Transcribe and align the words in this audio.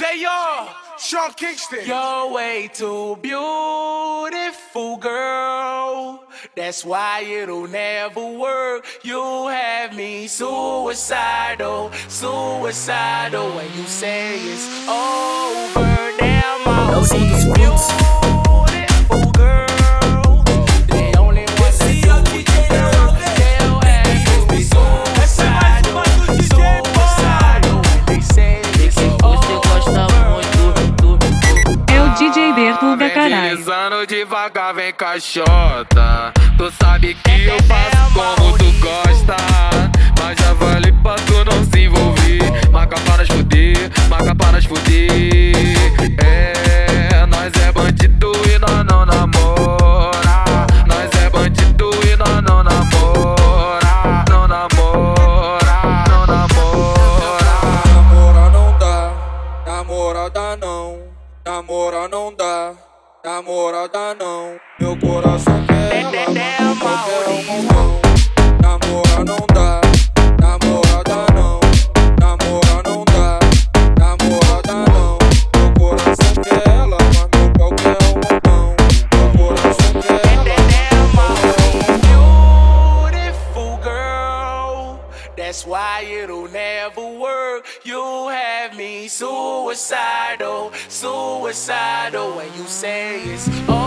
JR, 0.00 0.66
Sean 0.98 1.30
Kingston. 1.34 1.84
You're 1.84 2.32
way 2.32 2.70
too 2.72 3.18
beautiful, 3.20 4.96
girl. 4.96 6.24
That's 6.56 6.86
why 6.86 7.20
it'll 7.20 7.68
never 7.68 8.24
work. 8.24 8.86
You 9.02 9.48
have 9.48 9.94
me 9.94 10.26
suicidal, 10.26 11.92
suicidal. 12.08 13.50
When 13.50 13.66
you 13.76 13.84
say 13.84 14.38
it's 14.38 14.88
over, 14.88 16.12
damn, 16.18 16.66
all 16.66 17.02
these 17.02 17.44
devagar, 34.06 34.74
vem 34.74 34.92
caixota. 34.92 36.32
Tu 36.56 36.72
sabe 36.82 37.14
que 37.14 37.46
eu 37.46 37.56
faço 37.64 38.12
como 38.14 38.58
tu 38.58 38.72
gosta. 38.80 39.36
Mas 40.18 40.38
já 40.38 40.52
vale 40.54 40.92
pra 41.02 41.16
tu 41.16 41.44
não 41.44 41.64
se 41.64 41.80
envolver. 41.86 42.70
Marca 42.70 42.96
para 43.00 43.26
fuder, 43.26 43.90
marca 44.08 44.34
para 44.34 44.62
fuder. 44.62 45.52
É, 46.22 47.26
nós 47.26 47.52
é 47.62 47.72
bandido 47.72 48.32
e 48.48 48.58
nós 48.58 48.84
não 48.84 49.06
namora. 49.06 50.66
Nós 50.86 51.10
é 51.22 51.30
bandido 51.30 51.90
e 52.06 52.16
nós 52.16 52.42
não 52.42 52.62
namora. 52.62 54.24
Não 54.28 54.46
namora, 54.46 55.82
não 56.08 56.26
namora. 56.26 57.50
Namora 57.94 58.50
não 58.50 58.78
dá, 58.78 59.12
namorada 59.66 60.56
não, 60.56 60.98
namora 61.44 62.08
não 62.08 62.34
dá, 62.34 62.72
namorada 63.24 64.14
não. 64.14 64.58
Meu 64.78 64.96
coração 64.98 65.66
quer 65.66 66.59
That's 85.50 85.66
why 85.66 86.02
it'll 86.02 86.46
never 86.46 87.04
work. 87.18 87.66
You 87.82 88.28
have 88.28 88.76
me 88.76 89.08
suicidal, 89.08 90.70
suicidal. 90.88 92.36
When 92.36 92.46
you 92.56 92.66
say 92.66 93.20
it's 93.24 93.48
over, 93.68 93.79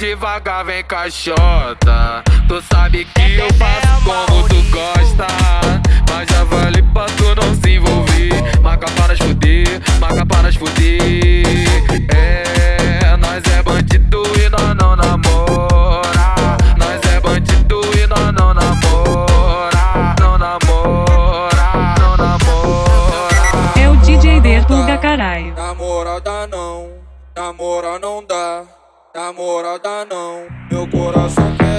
devagar, 0.00 0.64
vem 0.64 0.82
caixota. 0.82 2.24
Tu 2.48 2.62
sabe 2.72 3.04
que 3.04 3.36
eu 3.36 3.52
faço 3.54 4.02
como 4.02 4.48
tu 4.48 4.62
gosta. 4.70 5.26
Mas 6.08 6.26
já 6.26 6.42
vale 6.44 6.82
pra 6.82 7.04
tu 7.04 7.34
não 7.34 7.54
se 7.54 7.76
envolver. 7.76 8.60
Marca 8.62 8.86
para 8.92 9.14
fuder, 9.18 9.66
marca 10.00 10.24
para 10.24 10.50
fuder. 10.54 11.44
É, 12.16 13.14
nós 13.18 13.44
é 13.44 13.62
bandido 13.62 14.22
e 14.38 14.48
nós 14.48 14.74
não 14.74 14.96
namora. 14.96 16.56
Nós 16.78 17.12
é 17.12 17.20
bandido 17.20 17.80
e 17.94 18.06
nós 18.06 18.32
não 18.32 18.54
namora. 18.54 20.14
Não 20.18 20.38
namora, 20.38 21.94
não 22.00 22.16
namora. 22.16 23.78
É 23.78 23.86
o 23.86 23.96
DJ 23.96 24.40
Bertuga, 24.40 24.96
caralho. 24.96 25.54
Namorada 25.54 26.46
não, 26.46 26.88
namora 27.36 27.98
não 27.98 28.24
dá, 28.26 28.64
namorada 29.14 30.04
não. 30.04 30.46
Meu 30.70 30.88
coração 30.88 31.56
quer 31.56 31.69